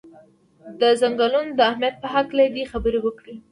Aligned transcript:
د 0.79 0.81
څنګلونو 1.01 1.51
د 1.57 1.59
اهمیت 1.69 1.95
په 2.03 2.07
هکله 2.15 2.43
دې 2.55 2.63
خبرې 2.71 2.99
وکړي. 3.01 3.35